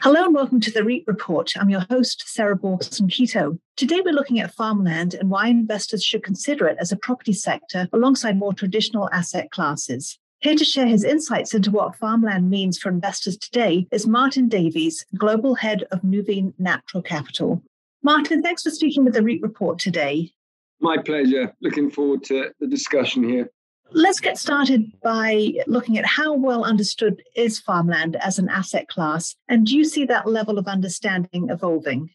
[0.00, 1.52] Hello and welcome to the REIT Report.
[1.56, 3.58] I'm your host, Sarah Borson Keto.
[3.76, 7.88] Today we're looking at farmland and why investors should consider it as a property sector
[7.92, 10.18] alongside more traditional asset classes.
[10.40, 15.04] Here to share his insights into what farmland means for investors today is Martin Davies,
[15.16, 17.62] Global Head of Nuveen Natural Capital.
[18.02, 20.30] Martin, thanks for speaking with the REIT Report today.
[20.80, 21.54] My pleasure.
[21.62, 23.50] Looking forward to the discussion here.
[23.92, 29.36] Let's get started by looking at how well understood is farmland as an asset class,
[29.48, 32.10] and do you see that level of understanding evolving?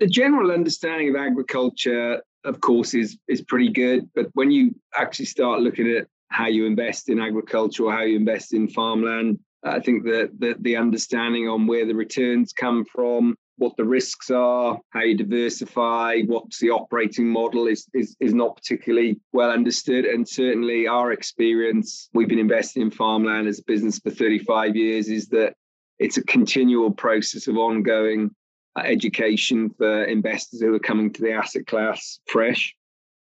[0.00, 5.26] The general understanding of agriculture, of course, is is pretty good, but when you actually
[5.26, 9.80] start looking at how you invest in agriculture or how you invest in farmland, I
[9.80, 14.78] think that the, the understanding on where the returns come from, what the risks are,
[14.90, 20.04] how you diversify, what's the operating model is, is, is not particularly well understood.
[20.04, 25.08] And certainly our experience, we've been investing in farmland as a business for 35 years,
[25.08, 25.54] is that
[25.98, 28.34] it's a continual process of ongoing
[28.76, 32.74] uh, education for investors who are coming to the asset class fresh.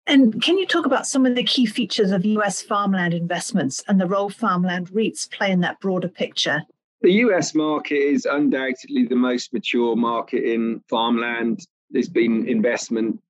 [0.05, 4.01] And can you talk about some of the key features of US farmland investments and
[4.01, 6.63] the role farmland REITs play in that broader picture?
[7.03, 11.59] The US market is undoubtedly the most mature market in farmland.
[11.89, 13.21] There's been investment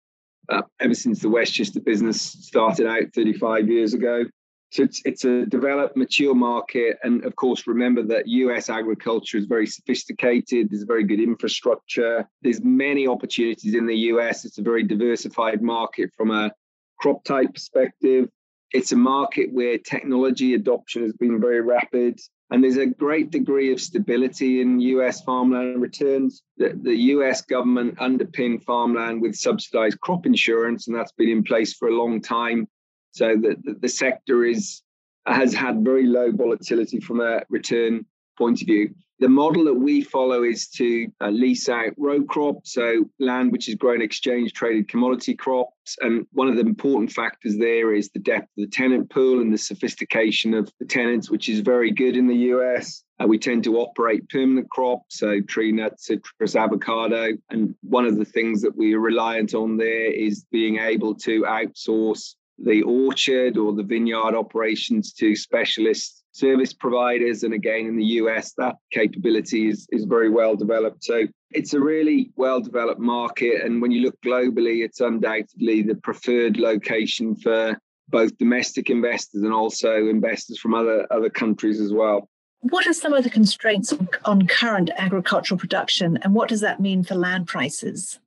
[0.48, 4.26] uh, ever since the Westchester business started out 35 years ago.
[4.72, 7.00] So it's, it's a developed, mature market.
[7.04, 10.70] And of course, remember that US agriculture is very sophisticated.
[10.70, 12.30] There's very good infrastructure.
[12.44, 14.46] There's many opportunities in the US.
[14.46, 16.52] It's a very diversified market from a
[17.00, 18.30] crop type perspective.
[18.72, 22.20] It's a market where technology adoption has been very rapid.
[22.52, 26.44] And there's a great degree of stability in US farmland returns.
[26.58, 31.74] The, the US government underpinned farmland with subsidized crop insurance, and that's been in place
[31.74, 32.68] for a long time.
[33.12, 34.82] So the, the, the sector is
[35.26, 38.06] has had very low volatility from a return
[38.38, 38.94] point of view.
[39.24, 43.70] The model that we follow is to uh, lease out row crops, so land which
[43.70, 45.96] is grown exchange traded commodity crops.
[46.02, 49.54] And one of the important factors there is the depth of the tenant pool and
[49.54, 53.06] the sophistication of the tenants, which is very good in the US.
[53.18, 57.30] Uh, we tend to operate permanent crops, so tree nuts, citrus, avocado.
[57.50, 61.44] And one of the things that we are reliant on there is being able to
[61.44, 67.44] outsource the orchard or the vineyard operations to specialists service providers.
[67.44, 71.04] And again, in the US, that capability is, is very well developed.
[71.04, 73.64] So it's a really well developed market.
[73.64, 77.78] And when you look globally, it's undoubtedly the preferred location for
[78.10, 82.28] both domestic investors and also investors from other, other countries as well.
[82.62, 83.94] What are some of the constraints
[84.26, 88.20] on current agricultural production, and what does that mean for land prices?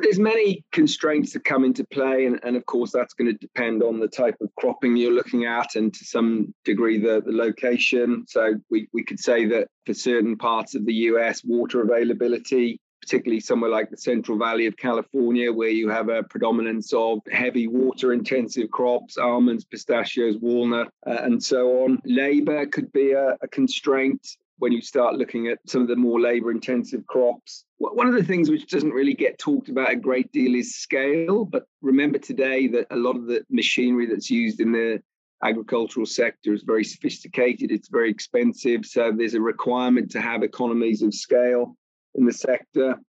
[0.00, 3.82] There's many constraints that come into play and, and of course that's going to depend
[3.82, 8.24] on the type of cropping you're looking at and to some degree the, the location.
[8.28, 13.40] So we, we could say that for certain parts of the us water availability particularly
[13.40, 18.12] somewhere like the central valley of california where you have a predominance of heavy water
[18.12, 24.36] intensive crops almonds pistachios walnut uh, and so on labor could be a, a constraint
[24.62, 27.64] when you start looking at some of the more labor intensive crops.
[27.78, 31.44] One of the things which doesn't really get talked about a great deal is scale.
[31.44, 35.02] But remember today that a lot of the machinery that's used in the
[35.42, 38.86] agricultural sector is very sophisticated, it's very expensive.
[38.86, 41.76] So there's a requirement to have economies of scale
[42.14, 43.00] in the sector.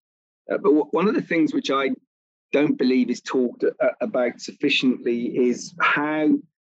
[0.52, 1.92] Uh, but one of the things which I
[2.52, 6.30] don't believe is talked uh, about sufficiently is how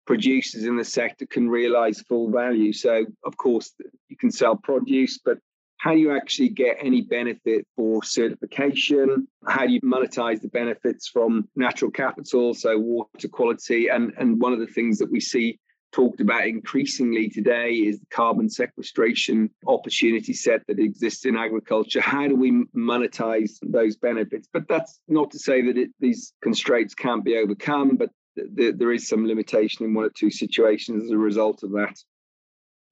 [0.07, 2.73] producers in the sector can realize full value.
[2.73, 3.73] So, of course,
[4.09, 5.38] you can sell produce, but
[5.78, 9.28] how do you actually get any benefit for certification?
[9.45, 13.88] How do you monetize the benefits from natural capital, so water quality?
[13.90, 15.59] And, and one of the things that we see
[15.91, 22.01] talked about increasingly today is the carbon sequestration opportunity set that exists in agriculture.
[22.01, 24.47] How do we monetize those benefits?
[24.51, 28.09] But that's not to say that it, these constraints can't be overcome, but
[28.53, 31.98] there is some limitation in one or two situations as a result of that.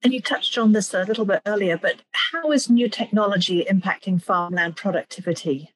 [0.02, 4.22] And you touched on this a little bit earlier, but how is new technology impacting
[4.22, 5.70] farmland productivity?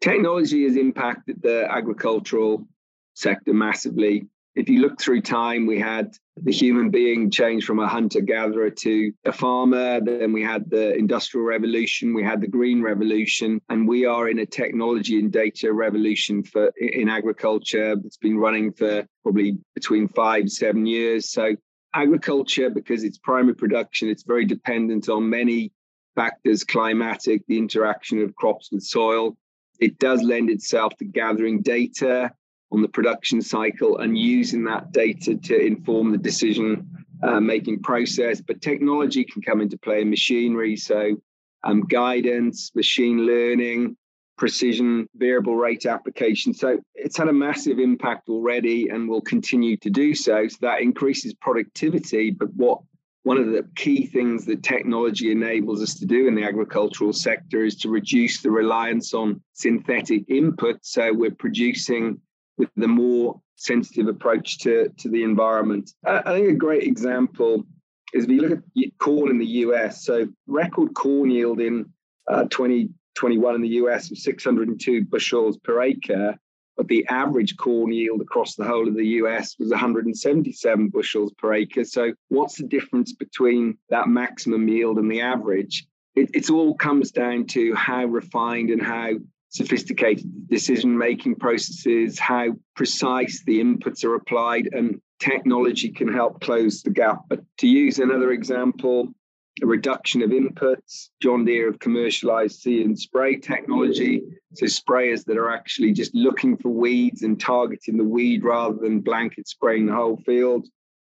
[0.00, 2.66] Technology has impacted the agricultural
[3.14, 4.28] sector massively
[4.58, 8.70] if you look through time, we had the human being change from a hunter gatherer
[8.70, 10.00] to a farmer.
[10.00, 14.40] Then we had the industrial revolution, we had the green revolution, and we are in
[14.40, 20.50] a technology and data revolution for in agriculture that's been running for probably between five
[20.50, 21.30] seven years.
[21.30, 21.54] So
[21.94, 25.70] agriculture, because it's primary production, it's very dependent on many
[26.16, 29.36] factors: climatic, the interaction of crops with soil.
[29.78, 32.32] It does lend itself to gathering data
[32.70, 36.88] on the production cycle and using that data to inform the decision
[37.22, 38.40] uh, making process.
[38.40, 40.76] But technology can come into play in machinery.
[40.76, 41.16] So
[41.64, 43.96] um, guidance, machine learning,
[44.36, 46.54] precision variable rate application.
[46.54, 50.46] So it's had a massive impact already and will continue to do so.
[50.46, 52.30] So that increases productivity.
[52.30, 52.80] But what
[53.24, 57.64] one of the key things that technology enables us to do in the agricultural sector
[57.64, 60.78] is to reduce the reliance on synthetic input.
[60.82, 62.20] So we're producing
[62.58, 65.92] with the more sensitive approach to, to the environment.
[66.04, 67.64] I think a great example
[68.12, 71.86] is if you look at corn in the US, so record corn yield in
[72.28, 76.38] uh, 2021 in the US of 602 bushels per acre,
[76.76, 81.52] but the average corn yield across the whole of the US was 177 bushels per
[81.54, 81.84] acre.
[81.84, 85.86] So, what's the difference between that maximum yield and the average?
[86.14, 89.14] It it's all comes down to how refined and how
[89.50, 96.82] sophisticated decision making processes, how precise the inputs are applied, and technology can help close
[96.82, 97.22] the gap.
[97.28, 99.14] But to use another example,
[99.62, 101.08] a reduction of inputs.
[101.20, 104.22] John Deere have commercialized see and spray technology.
[104.54, 109.00] So sprayers that are actually just looking for weeds and targeting the weed rather than
[109.00, 110.68] blanket spraying the whole field.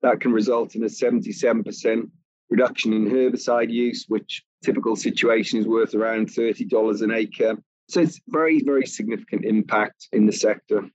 [0.03, 2.11] That can result in a 77%
[2.49, 7.59] reduction in herbicide use, which typical situation is worth around $30 an acre.
[7.91, 10.89] So it's very, very significant impact in the sector.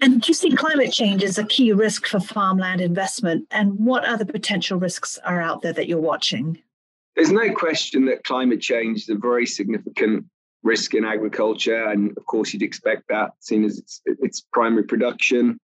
[0.00, 3.46] And do you see climate change as a key risk for farmland investment?
[3.50, 6.58] And what other potential risks are out there that you're watching?
[7.14, 10.26] There's no question that climate change is a very significant
[10.62, 11.86] risk in agriculture.
[11.86, 15.58] And of course, you'd expect that, seen as its, its primary production,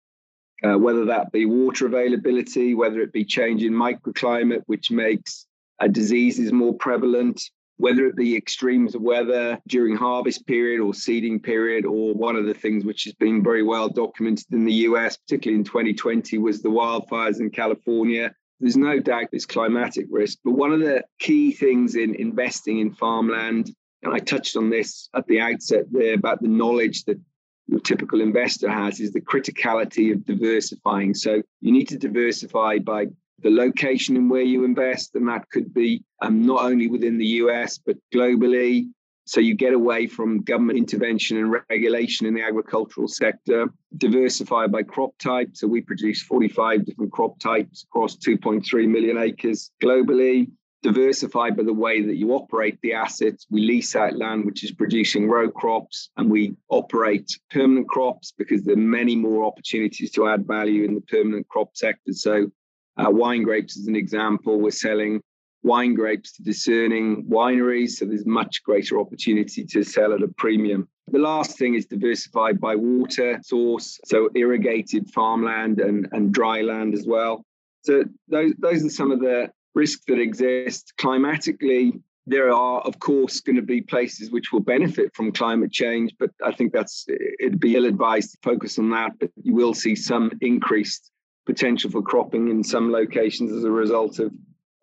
[0.64, 5.46] uh, whether that be water availability, whether it be change in microclimate, which makes
[5.80, 7.42] uh, diseases more prevalent,
[7.82, 12.46] whether it be extremes of weather during harvest period or seeding period, or one of
[12.46, 16.62] the things which has been very well documented in the US, particularly in 2020, was
[16.62, 18.32] the wildfires in California.
[18.60, 22.94] There's no doubt there's climatic risk, but one of the key things in investing in
[22.94, 23.74] farmland,
[24.04, 27.18] and I touched on this at the outset there about the knowledge that
[27.66, 31.14] your typical investor has, is the criticality of diversifying.
[31.14, 33.06] So you need to diversify by
[33.42, 37.26] the location in where you invest, and that could be um, not only within the
[37.26, 38.88] US but globally.
[39.24, 43.72] So you get away from government intervention and regulation in the agricultural sector.
[43.96, 45.50] Diversify by crop type.
[45.52, 50.50] So we produce 45 different crop types across 2.3 million acres globally.
[50.82, 53.46] Diversify by the way that you operate the assets.
[53.48, 58.64] We lease out land which is producing row crops, and we operate permanent crops because
[58.64, 62.12] there are many more opportunities to add value in the permanent crop sector.
[62.12, 62.50] So
[62.96, 65.22] uh, wine grapes, as an example, we're selling
[65.62, 70.88] wine grapes to discerning wineries, so there's much greater opportunity to sell at a premium.
[71.08, 76.94] The last thing is diversified by water source, so irrigated farmland and, and dry land
[76.94, 77.44] as well.
[77.82, 80.92] So those, those are some of the risks that exist.
[80.98, 81.94] Climatically,
[82.26, 86.30] there are, of course, going to be places which will benefit from climate change, but
[86.44, 87.06] I think that's
[87.40, 89.12] it'd be ill advised to focus on that.
[89.18, 91.11] But you will see some increased
[91.46, 94.32] potential for cropping in some locations as a result of,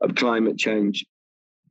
[0.01, 1.05] of climate change.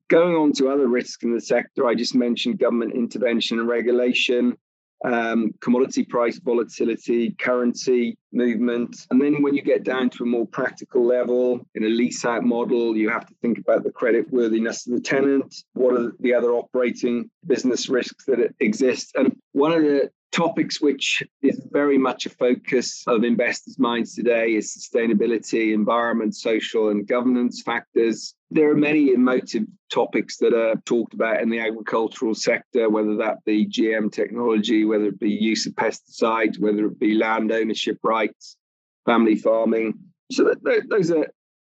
[0.09, 4.57] Going on to other risks in the sector, I just mentioned government intervention and regulation,
[5.05, 9.07] um, commodity price volatility, currency movement.
[9.11, 12.45] And then when you get down to a more practical level, in a lease out
[12.45, 15.55] model, you have to think about the credit worthiness of the tenant.
[15.75, 19.13] What are the other operating business risks that exist?
[19.17, 24.55] And one of the topics which is very much a focus of investors' minds today
[24.55, 28.35] is sustainability, environment, social, and governance factors.
[28.51, 33.45] There are many emotive topics that are talked about in the agricultural sector, whether that
[33.45, 38.18] be GM technology, whether it be use of pesticides, whether it be land ownership rights,
[39.07, 39.95] family farming.
[40.31, 40.55] So
[40.89, 41.27] those are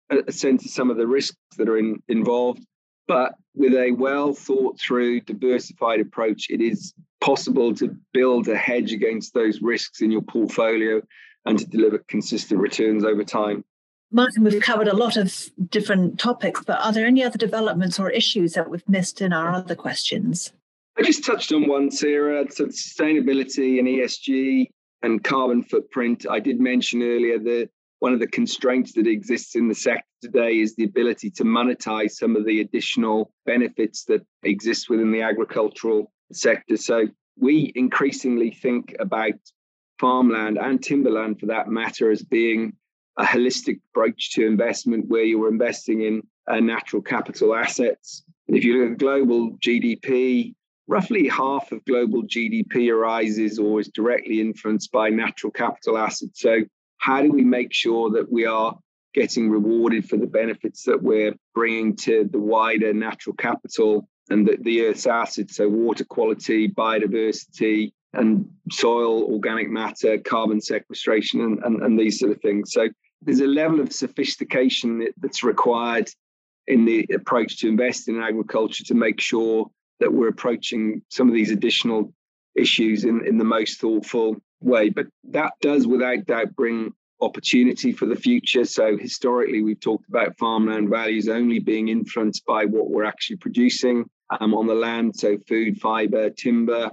[0.10, 2.64] a sense of some of the risks that are in, involved.
[3.08, 8.94] But with a well thought through, diversified approach, it is possible to build a hedge
[8.94, 11.02] against those risks in your portfolio
[11.46, 13.64] and to deliver consistent returns over time.
[14.12, 18.10] Martin, we've covered a lot of different topics, but are there any other developments or
[18.10, 20.52] issues that we've missed in our other questions?
[20.98, 22.46] I just touched on one, Sarah.
[22.52, 24.68] So sustainability and ESG
[25.04, 26.26] and carbon footprint.
[26.30, 30.60] I did mention earlier that one of the constraints that exists in the sector today
[30.60, 36.12] is the ability to monetize some of the additional benefits that exist within the agricultural
[36.32, 36.78] sector.
[36.78, 37.08] So
[37.40, 39.34] we increasingly think about
[40.00, 42.74] farmland and timberland for that matter as being
[43.18, 48.24] a holistic approach to investment where you're investing in uh, natural capital assets.
[48.48, 50.56] If you look at global GDP,
[50.92, 56.42] roughly half of global GDP arises or is directly influenced by natural capital assets.
[56.42, 56.64] So,
[56.98, 58.78] how do we make sure that we are
[59.14, 64.58] getting rewarded for the benefits that we're bringing to the wider natural capital and the,
[64.62, 71.82] the Earth's assets, so water quality, biodiversity, and soil, organic matter, carbon sequestration, and, and,
[71.82, 72.72] and these sort of things.
[72.74, 72.90] So
[73.22, 76.10] there's a level of sophistication that's required
[76.68, 81.34] in the approach to invest in agriculture to make sure that we're approaching some of
[81.34, 82.14] these additional
[82.56, 84.90] issues in, in the most thoughtful way.
[84.90, 88.66] But that does, without doubt, bring opportunity for the future.
[88.66, 94.10] So historically, we've talked about farmland values only being influenced by what we're actually producing
[94.40, 96.90] um, on the land, so food, fiber, timber.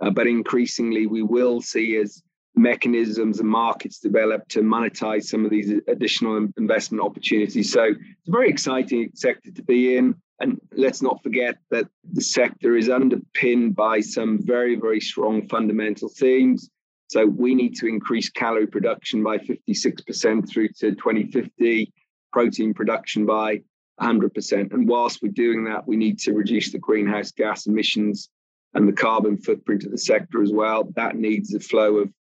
[0.00, 2.22] Uh, but increasingly, we will see as
[2.54, 7.72] mechanisms and markets develop to monetize some of these additional investment opportunities.
[7.72, 10.14] So it's a very exciting sector to be in.
[10.42, 16.08] And let's not forget that the sector is underpinned by some very, very strong fundamental
[16.08, 16.68] themes.
[17.06, 21.92] So we need to increase calorie production by 56% through to 2050,
[22.32, 23.60] protein production by
[24.00, 24.72] 100%.
[24.72, 28.28] And whilst we're doing that, we need to reduce the greenhouse gas emissions
[28.74, 30.90] and the carbon footprint of the sector as well.
[30.96, 32.12] That needs a flow of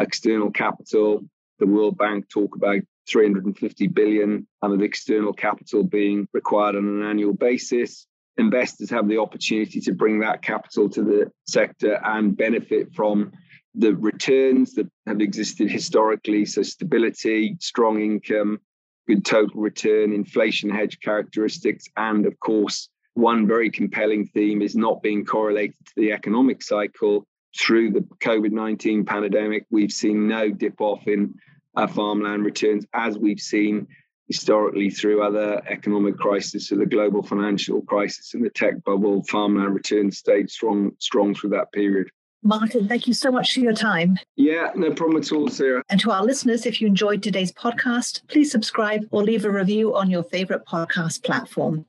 [0.00, 1.28] external capital.
[1.58, 7.32] The World Bank talk about 350 billion of external capital being required on an annual
[7.32, 8.06] basis.
[8.38, 13.32] Investors have the opportunity to bring that capital to the sector and benefit from
[13.74, 16.44] the returns that have existed historically.
[16.44, 18.58] So, stability, strong income,
[19.06, 25.02] good total return, inflation hedge characteristics, and of course, one very compelling theme is not
[25.02, 27.26] being correlated to the economic cycle.
[27.58, 31.34] Through the COVID 19 pandemic, we've seen no dip off in
[31.76, 33.86] uh, farmland returns, as we've seen
[34.28, 39.74] historically through other economic crises, so the global financial crisis and the tech bubble, farmland
[39.74, 42.08] returns stayed strong, strong through that period.
[42.42, 44.18] Martin, thank you so much for your time.
[44.36, 45.82] Yeah, no problem at all, Sarah.
[45.88, 49.96] And to our listeners, if you enjoyed today's podcast, please subscribe or leave a review
[49.96, 51.86] on your favorite podcast platform.